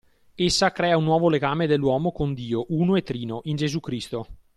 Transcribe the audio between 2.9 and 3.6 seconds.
e trino, in